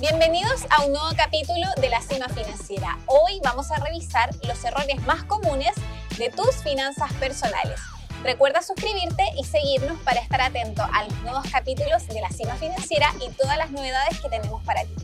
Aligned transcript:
Bienvenidos 0.00 0.64
a 0.70 0.82
un 0.84 0.92
nuevo 0.92 1.10
capítulo 1.14 1.66
de 1.78 1.90
la 1.90 2.00
Cima 2.00 2.26
Financiera. 2.30 2.98
Hoy 3.04 3.38
vamos 3.44 3.70
a 3.70 3.76
revisar 3.76 4.30
los 4.48 4.64
errores 4.64 4.98
más 5.02 5.24
comunes 5.24 5.74
de 6.16 6.30
tus 6.30 6.56
finanzas 6.62 7.12
personales. 7.20 7.78
Recuerda 8.22 8.62
suscribirte 8.62 9.24
y 9.38 9.44
seguirnos 9.44 10.00
para 10.00 10.20
estar 10.20 10.40
atento 10.40 10.82
a 10.90 11.04
los 11.04 11.12
nuevos 11.20 11.44
capítulos 11.52 12.06
de 12.08 12.18
la 12.18 12.30
Cima 12.30 12.54
Financiera 12.54 13.12
y 13.20 13.28
todas 13.32 13.58
las 13.58 13.72
novedades 13.72 14.18
que 14.20 14.30
tenemos 14.30 14.64
para 14.64 14.84
ti. 14.84 14.94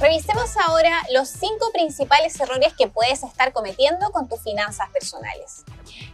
Revisemos 0.00 0.56
ahora 0.56 1.02
los 1.12 1.28
cinco 1.28 1.70
principales 1.74 2.40
errores 2.40 2.72
que 2.72 2.88
puedes 2.88 3.22
estar 3.24 3.52
cometiendo 3.52 4.10
con 4.10 4.26
tus 4.26 4.42
finanzas 4.42 4.88
personales. 4.88 5.64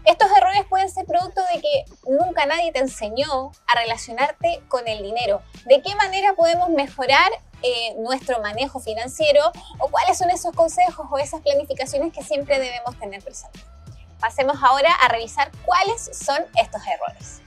Estos 0.04 0.28
errores 0.36 0.64
pueden 0.68 0.90
ser 0.90 1.06
producto 1.06 1.42
de 1.54 1.60
que 1.60 1.84
nunca 2.08 2.44
nadie 2.44 2.72
te 2.72 2.80
enseñó 2.80 3.52
a 3.68 3.80
relacionarte 3.80 4.62
con 4.66 4.88
el 4.88 5.00
dinero. 5.00 5.42
¿De 5.64 5.80
qué 5.80 5.94
manera 5.94 6.34
podemos 6.34 6.70
mejorar 6.70 7.30
eh, 7.62 7.94
nuestro 7.98 8.40
manejo 8.40 8.80
financiero 8.80 9.42
o 9.78 9.88
cuáles 9.88 10.18
son 10.18 10.30
esos 10.30 10.54
consejos 10.54 11.06
o 11.10 11.18
esas 11.18 11.40
planificaciones 11.42 12.12
que 12.12 12.22
siempre 12.22 12.58
debemos 12.58 12.98
tener 12.98 13.22
presentes? 13.22 13.62
Pasemos 14.20 14.56
ahora 14.62 14.92
a 15.02 15.08
revisar 15.08 15.50
cuáles 15.64 16.10
son 16.16 16.44
estos 16.56 16.82
errores. 16.86 17.40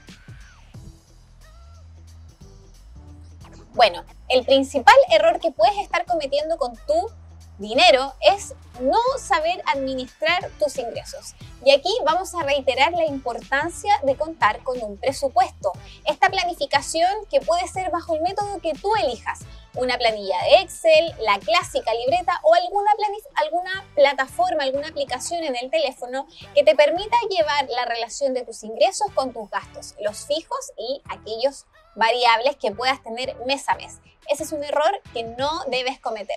Bueno, 3.74 4.04
el 4.28 4.44
principal 4.44 4.94
error 5.10 5.40
que 5.40 5.50
puedes 5.50 5.76
estar 5.78 6.04
cometiendo 6.04 6.56
con 6.58 6.76
tu 6.86 7.10
dinero 7.58 8.14
es 8.20 8.54
no 8.80 8.98
saber 9.18 9.62
administrar 9.66 10.50
tus 10.58 10.78
ingresos. 10.78 11.34
Y 11.64 11.70
aquí 11.70 11.90
vamos 12.04 12.34
a 12.34 12.42
reiterar 12.42 12.92
la 12.92 13.06
importancia 13.06 13.92
de 14.02 14.16
contar 14.16 14.62
con 14.62 14.82
un 14.82 14.96
presupuesto. 14.98 15.72
Esta 16.04 16.28
planificación 16.28 17.08
que 17.30 17.40
puede 17.40 17.66
ser 17.68 17.90
bajo 17.90 18.16
el 18.16 18.22
método 18.22 18.58
que 18.60 18.72
tú 18.72 18.90
elijas. 18.96 19.40
Una 19.76 19.98
planilla 19.98 20.40
de 20.42 20.60
Excel, 20.60 21.14
la 21.20 21.38
clásica 21.38 21.92
libreta 21.94 22.40
o 22.44 22.54
alguna, 22.54 22.90
alguna 23.34 23.84
plataforma, 23.94 24.62
alguna 24.62 24.88
aplicación 24.88 25.42
en 25.42 25.56
el 25.56 25.70
teléfono 25.70 26.26
que 26.54 26.62
te 26.62 26.76
permita 26.76 27.16
llevar 27.28 27.68
la 27.68 27.84
relación 27.84 28.34
de 28.34 28.44
tus 28.44 28.62
ingresos 28.62 29.08
con 29.14 29.32
tus 29.32 29.50
gastos, 29.50 29.94
los 30.00 30.26
fijos 30.26 30.72
y 30.76 31.02
aquellos 31.08 31.66
variables 31.96 32.56
que 32.56 32.72
puedas 32.72 33.02
tener 33.02 33.36
mes 33.46 33.68
a 33.68 33.74
mes. 33.74 33.98
Ese 34.28 34.44
es 34.44 34.52
un 34.52 34.62
error 34.62 35.00
que 35.12 35.24
no 35.24 35.64
debes 35.68 35.98
cometer. 35.98 36.36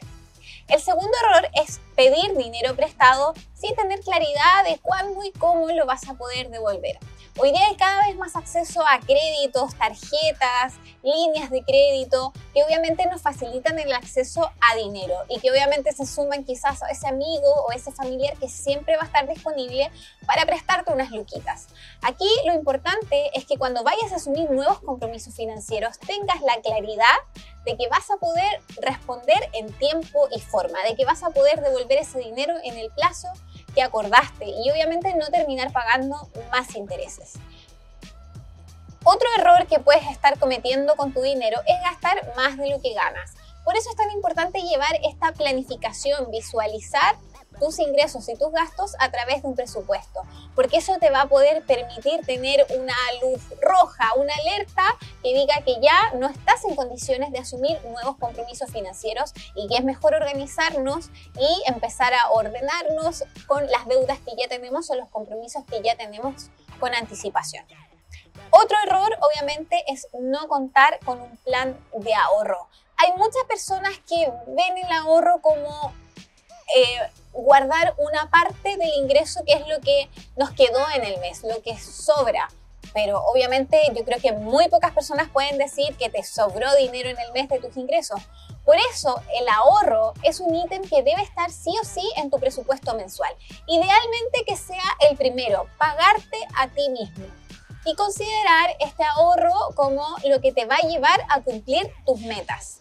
El 0.68 0.82
segundo 0.82 1.14
error 1.24 1.50
es 1.54 1.80
pedir 1.96 2.36
dinero 2.36 2.76
prestado 2.76 3.34
sin 3.54 3.74
tener 3.76 4.02
claridad 4.02 4.66
de 4.66 4.78
cuándo 4.80 5.24
y 5.24 5.32
cómo 5.32 5.70
lo 5.70 5.86
vas 5.86 6.10
a 6.10 6.16
poder 6.16 6.50
devolver. 6.50 7.00
Hoy 7.40 7.52
día 7.52 7.68
hay 7.68 7.76
cada 7.78 8.08
vez 8.08 8.18
más 8.18 8.36
acceso 8.36 8.82
a 8.86 9.00
créditos, 9.00 9.76
tarjetas, 9.76 10.74
líneas 11.04 11.52
de 11.52 11.64
crédito 11.64 12.34
que 12.54 12.64
obviamente 12.64 13.06
nos 13.06 13.22
facilitan 13.22 13.80
el 13.80 13.94
acceso 13.94 14.52
a 14.60 14.76
dinero 14.76 15.14
y 15.30 15.40
que 15.40 15.52
obviamente 15.52 15.94
se 15.94 16.06
suman 16.06 16.44
quizás 16.44 16.84
a 16.84 16.90
ese 16.90 17.08
amigo 17.08 17.48
o 17.68 17.72
ese 17.72 17.92
familiar 17.92 18.36
que 18.38 18.50
siempre 18.50 18.98
va 18.98 19.04
a 19.04 19.06
estar 19.06 19.28
disponible 19.28 19.90
para 20.26 20.46
prestarte 20.48 20.92
unas 20.92 21.12
luquitas. 21.12 21.68
Aquí 22.02 22.28
lo 22.46 22.54
importante 22.56 23.30
es 23.34 23.46
que 23.46 23.58
cuando 23.58 23.84
vayas 23.84 24.12
a 24.12 24.16
asumir 24.16 24.50
nuevos 24.50 24.82
compromisos 24.82 25.36
financieros 25.36 26.00
tengas 26.00 26.42
la 26.42 26.60
claridad 26.62 27.06
de 27.68 27.76
que 27.76 27.90
vas 27.90 28.10
a 28.10 28.16
poder 28.16 28.62
responder 28.82 29.50
en 29.52 29.74
tiempo 29.74 30.30
y 30.32 30.40
forma, 30.40 30.82
de 30.84 30.96
que 30.96 31.04
vas 31.04 31.22
a 31.22 31.32
poder 31.32 31.62
devolver 31.62 31.98
ese 32.00 32.20
dinero 32.20 32.54
en 32.64 32.78
el 32.78 32.90
plazo 32.92 33.28
que 33.76 33.84
acordaste 33.84 34.46
y 34.46 34.72
obviamente 34.72 35.14
no 35.16 35.28
terminar 35.28 35.74
pagando 35.74 36.16
más 36.50 36.74
intereses. 36.76 37.34
Otro 39.04 39.28
error 39.38 39.68
que 39.68 39.80
puedes 39.80 40.08
estar 40.08 40.40
cometiendo 40.40 40.96
con 40.96 41.14
tu 41.14 41.22
dinero 41.22 41.60
es 41.68 41.76
gastar 41.82 42.34
más 42.38 42.56
de 42.58 42.70
lo 42.70 42.82
que 42.82 42.94
ganas. 42.94 43.34
Por 43.66 43.76
eso 43.76 43.90
es 43.90 43.98
tan 43.98 44.12
importante 44.12 44.62
llevar 44.62 44.98
esta 45.04 45.34
planificación, 45.34 46.32
visualizar 46.32 47.18
tus 47.60 47.80
ingresos 47.80 48.28
y 48.30 48.36
tus 48.36 48.52
gastos 48.52 48.96
a 49.00 49.12
través 49.12 49.42
de 49.42 49.48
un 49.48 49.56
presupuesto, 49.56 50.22
porque 50.56 50.78
eso 50.78 50.98
te 51.00 51.10
va 51.10 51.22
a 51.22 51.30
poder 51.30 51.66
permitir 51.66 52.26
tener 52.26 52.66
una 52.78 52.96
luz 53.22 53.42
roja, 53.62 54.14
una 54.16 54.34
alerta 54.34 54.84
que 55.24 55.34
diga 55.34 55.62
que 55.66 55.76
ya 55.82 56.14
no 56.16 56.28
estás 56.28 56.64
en 56.66 56.76
condiciones 56.76 57.32
de 57.32 57.40
asumir 57.40 57.80
nuevos 57.86 58.18
compromisos 58.18 58.70
financieros 58.72 59.34
y 59.56 59.68
que 59.68 59.76
es 59.76 59.84
mejor 59.84 60.16
organizarnos 60.16 61.10
y 61.38 61.64
empezar 61.70 62.14
a 62.14 62.30
ordenarnos 62.32 63.24
con 63.48 63.68
las 63.68 63.86
deudas 63.88 64.20
que 64.20 64.36
ya 64.38 64.48
tenemos 64.48 64.90
o 64.90 64.96
los 64.96 65.10
compromisos 65.10 65.64
que 65.66 65.82
ya 65.82 65.96
tenemos 65.96 66.50
con 66.80 66.94
anticipación. 66.94 67.66
Otro 68.52 68.78
error, 68.86 69.18
obviamente, 69.22 69.84
es 69.88 70.08
no 70.20 70.48
contar 70.48 71.00
con 71.04 71.22
un 71.22 71.38
plan 71.38 71.78
de 71.94 72.14
ahorro. 72.14 72.68
Hay 72.98 73.12
muchas 73.18 73.44
personas 73.48 73.92
que 74.08 74.32
ven 74.48 74.78
el 74.78 74.92
ahorro 74.92 75.42
como 75.42 75.94
eh, 76.76 77.00
guardar 77.34 77.96
una 77.98 78.30
parte 78.30 78.78
del 78.78 78.94
ingreso 78.96 79.42
que 79.46 79.54
es 79.54 79.68
lo 79.68 79.80
que 79.82 80.10
nos 80.36 80.52
quedó 80.52 80.80
en 80.96 81.04
el 81.04 81.20
mes, 81.20 81.44
lo 81.44 81.62
que 81.62 81.78
sobra. 81.78 82.50
Pero 82.94 83.22
obviamente 83.26 83.80
yo 83.94 84.04
creo 84.06 84.20
que 84.20 84.32
muy 84.32 84.70
pocas 84.70 84.92
personas 84.92 85.30
pueden 85.30 85.58
decir 85.58 85.96
que 85.98 86.10
te 86.10 86.24
sobró 86.24 86.74
dinero 86.76 87.10
en 87.10 87.20
el 87.20 87.32
mes 87.32 87.50
de 87.50 87.60
tus 87.60 87.76
ingresos. 87.78 88.22
Por 88.66 88.78
eso 88.92 89.22
el 89.40 89.48
ahorro 89.48 90.14
es 90.24 90.40
un 90.40 90.54
ítem 90.56 90.82
que 90.82 91.04
debe 91.04 91.22
estar 91.22 91.52
sí 91.52 91.72
o 91.82 91.86
sí 91.86 92.02
en 92.18 92.30
tu 92.30 92.40
presupuesto 92.40 92.96
mensual. 92.96 93.34
Idealmente 93.68 94.44
que 94.46 94.58
sea 94.58 94.84
el 95.10 95.18
primero, 95.18 95.68
pagarte 95.78 96.38
a 96.58 96.68
ti 96.70 96.90
mismo 96.90 97.26
y 97.86 97.96
considerar 97.96 98.76
este 98.80 99.04
ahorro 99.04 99.54
como 99.76 100.04
lo 100.26 100.42
que 100.42 100.52
te 100.52 100.66
va 100.66 100.76
a 100.76 100.88
llevar 100.88 101.22
a 101.30 101.42
cumplir 101.42 101.90
tus 102.06 102.20
metas. 102.22 102.80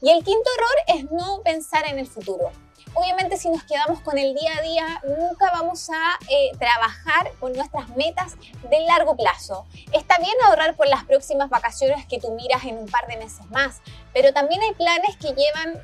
Y 0.00 0.10
el 0.10 0.24
quinto 0.24 0.50
error 0.56 0.98
es 0.98 1.10
no 1.12 1.42
pensar 1.42 1.86
en 1.86 1.98
el 1.98 2.06
futuro. 2.06 2.50
Obviamente 2.98 3.36
si 3.36 3.48
nos 3.48 3.62
quedamos 3.62 4.00
con 4.00 4.18
el 4.18 4.34
día 4.34 4.56
a 4.58 4.60
día, 4.60 5.00
nunca 5.06 5.52
vamos 5.52 5.88
a 5.88 6.18
eh, 6.28 6.50
trabajar 6.58 7.30
con 7.38 7.52
nuestras 7.52 7.90
metas 7.90 8.34
de 8.68 8.80
largo 8.80 9.16
plazo. 9.16 9.66
Está 9.92 10.18
bien 10.18 10.34
ahorrar 10.44 10.74
por 10.74 10.88
las 10.88 11.04
próximas 11.04 11.48
vacaciones 11.48 12.04
que 12.06 12.18
tú 12.18 12.32
miras 12.32 12.64
en 12.64 12.76
un 12.76 12.88
par 12.88 13.06
de 13.06 13.16
meses 13.16 13.48
más, 13.50 13.82
pero 14.12 14.32
también 14.32 14.60
hay 14.62 14.74
planes 14.74 15.16
que 15.16 15.28
llevan 15.28 15.80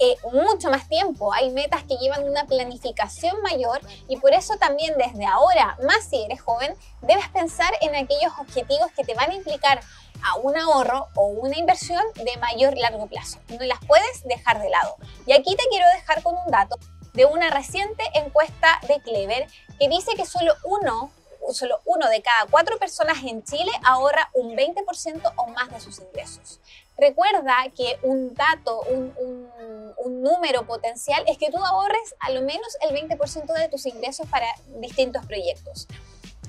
eh, 0.00 0.16
mucho 0.32 0.68
más 0.68 0.88
tiempo. 0.88 1.32
Hay 1.32 1.50
metas 1.50 1.84
que 1.84 1.96
llevan 1.96 2.24
una 2.24 2.44
planificación 2.44 3.40
mayor 3.42 3.80
y 4.08 4.16
por 4.16 4.34
eso 4.34 4.56
también 4.56 4.94
desde 4.98 5.26
ahora, 5.26 5.78
más 5.86 6.08
si 6.10 6.24
eres 6.24 6.40
joven, 6.40 6.74
debes 7.02 7.28
pensar 7.28 7.72
en 7.82 7.94
aquellos 7.94 8.32
objetivos 8.40 8.90
que 8.96 9.04
te 9.04 9.14
van 9.14 9.30
a 9.30 9.34
implicar 9.34 9.80
a 10.26 10.36
un 10.36 10.56
ahorro 10.56 11.08
o 11.14 11.26
una 11.26 11.56
inversión 11.56 12.02
de 12.14 12.36
mayor 12.38 12.76
largo 12.76 13.06
plazo. 13.06 13.38
No 13.48 13.64
las 13.64 13.78
puedes 13.86 14.24
dejar 14.24 14.60
de 14.60 14.70
lado. 14.70 14.96
Y 15.26 15.32
aquí 15.32 15.54
te 15.56 15.68
quiero 15.68 15.86
dejar 15.90 16.22
con 16.22 16.34
un 16.34 16.50
dato 16.50 16.78
de 17.14 17.24
una 17.24 17.50
reciente 17.50 18.04
encuesta 18.14 18.80
de 18.88 19.00
Clever 19.00 19.46
que 19.78 19.88
dice 19.88 20.14
que 20.16 20.26
solo 20.26 20.54
uno 20.64 21.10
solo 21.52 21.80
uno 21.84 22.08
de 22.08 22.22
cada 22.22 22.46
cuatro 22.50 22.78
personas 22.78 23.18
en 23.22 23.42
Chile 23.44 23.70
ahorra 23.84 24.30
un 24.34 24.56
20% 24.56 25.32
o 25.36 25.46
más 25.48 25.70
de 25.70 25.80
sus 25.80 26.00
ingresos. 26.00 26.60
Recuerda 26.96 27.54
que 27.76 27.98
un 28.02 28.34
dato, 28.34 28.80
un, 28.90 29.14
un, 29.18 30.22
número 30.22 30.66
potencial 30.66 31.22
es 31.28 31.38
que 31.38 31.50
tú 31.50 31.58
ahorres 31.58 32.14
a 32.20 32.30
lo 32.30 32.40
menos 32.42 32.66
el 32.80 32.96
20% 32.96 33.52
de 33.52 33.68
tus 33.68 33.86
ingresos 33.86 34.26
para 34.28 34.46
distintos 34.80 35.24
proyectos. 35.26 35.86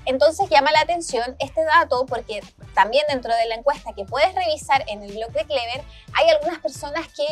Entonces 0.08 0.48
llama 0.48 0.72
la 0.72 0.80
atención 0.80 1.36
este 1.38 1.62
dato 1.64 2.06
porque 2.06 2.40
también 2.74 3.04
dentro 3.10 3.34
de 3.36 3.44
la 3.44 3.56
encuesta 3.56 3.92
que 3.92 4.06
puedes 4.06 4.34
revisar 4.34 4.82
en 4.88 5.02
el 5.02 5.12
blog 5.12 5.30
de 5.32 5.44
Clever 5.44 5.84
hay 6.14 6.30
algunas 6.30 6.60
personas 6.60 7.06
que 7.08 7.26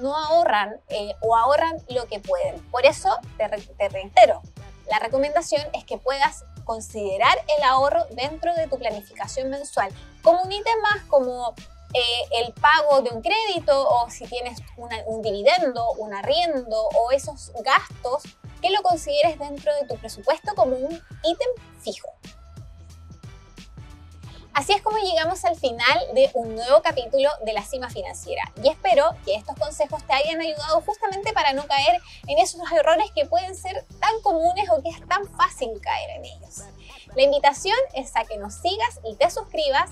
no 0.00 0.16
ahorran 0.16 0.80
eh, 0.88 1.14
o 1.20 1.36
ahorran 1.36 1.78
lo 1.88 2.06
que 2.06 2.20
pueden. 2.20 2.60
Por 2.70 2.86
eso 2.86 3.18
te, 3.36 3.48
te 3.48 3.88
reitero, 3.88 4.40
la 4.88 5.00
recomendación 5.00 5.62
es 5.72 5.84
que 5.84 5.98
puedas 5.98 6.44
considerar 6.64 7.36
el 7.58 7.64
ahorro 7.64 8.04
dentro 8.12 8.54
de 8.54 8.68
tu 8.68 8.78
planificación 8.78 9.50
mensual 9.50 9.92
como 10.22 10.42
un 10.42 10.52
ítem 10.52 10.80
más 10.82 11.02
como 11.08 11.56
eh, 11.92 12.44
el 12.44 12.52
pago 12.52 13.02
de 13.02 13.10
un 13.10 13.20
crédito 13.20 13.88
o 13.88 14.08
si 14.10 14.26
tienes 14.26 14.60
un 15.06 15.22
dividendo, 15.22 15.90
un 15.98 16.14
arriendo 16.14 16.88
o 16.94 17.10
esos 17.10 17.50
gastos 17.64 18.22
que 18.60 18.70
lo 18.70 18.82
consideres 18.82 19.38
dentro 19.38 19.72
de 19.74 19.86
tu 19.86 19.96
presupuesto 19.96 20.54
como 20.54 20.76
un 20.76 20.92
ítem 20.92 21.48
fijo. 21.80 22.08
Así 24.52 24.72
es 24.72 24.82
como 24.82 24.98
llegamos 24.98 25.44
al 25.44 25.56
final 25.56 25.98
de 26.12 26.28
un 26.34 26.56
nuevo 26.56 26.82
capítulo 26.82 27.30
de 27.44 27.52
la 27.52 27.62
cima 27.62 27.88
financiera 27.88 28.42
y 28.62 28.68
espero 28.68 29.14
que 29.24 29.36
estos 29.36 29.56
consejos 29.56 30.04
te 30.06 30.12
hayan 30.12 30.40
ayudado 30.40 30.80
justamente 30.82 31.32
para 31.32 31.52
no 31.52 31.66
caer 31.66 32.00
en 32.26 32.38
esos 32.38 32.60
errores 32.72 33.10
que 33.14 33.26
pueden 33.26 33.54
ser 33.54 33.86
tan 34.00 34.20
comunes 34.22 34.68
o 34.70 34.82
que 34.82 34.90
es 34.90 35.08
tan 35.08 35.26
fácil 35.36 35.70
caer 35.80 36.10
en 36.10 36.24
ellos. 36.24 36.64
La 37.14 37.22
invitación 37.22 37.76
es 37.94 38.14
a 38.16 38.24
que 38.24 38.38
nos 38.38 38.54
sigas 38.54 39.00
y 39.04 39.14
te 39.14 39.30
suscribas 39.30 39.90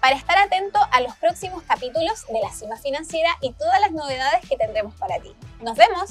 para 0.00 0.16
estar 0.16 0.36
atento 0.36 0.80
a 0.90 1.00
los 1.00 1.14
próximos 1.16 1.62
capítulos 1.62 2.26
de 2.26 2.40
la 2.40 2.52
cima 2.52 2.76
financiera 2.76 3.30
y 3.40 3.52
todas 3.52 3.80
las 3.80 3.92
novedades 3.92 4.46
que 4.48 4.56
tendremos 4.56 4.94
para 4.96 5.20
ti. 5.20 5.32
Nos 5.60 5.76
vemos. 5.76 6.10